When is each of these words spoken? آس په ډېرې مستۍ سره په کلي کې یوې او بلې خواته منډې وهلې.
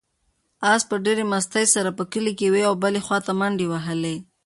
آس 0.71 0.81
په 0.89 0.95
ډېرې 1.05 1.23
مستۍ 1.31 1.65
سره 1.75 1.89
په 1.97 2.03
کلي 2.11 2.31
کې 2.37 2.45
یوې 2.49 2.61
او 2.69 2.73
بلې 2.83 3.01
خواته 3.05 3.31
منډې 3.39 3.65
وهلې. 3.69 4.15